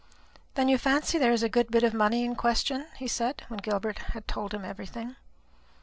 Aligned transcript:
"Then 0.55 0.67
you 0.67 0.79
fancy 0.79 1.19
there 1.19 1.31
is 1.31 1.43
a 1.43 1.47
good 1.47 1.69
bit 1.69 1.83
of 1.83 1.93
money 1.93 2.23
in 2.25 2.33
question?" 2.35 2.87
he 2.97 3.07
said, 3.07 3.43
when 3.49 3.59
Gilbert 3.59 3.99
told 4.25 4.51
him 4.51 4.65
everything. 4.65 5.15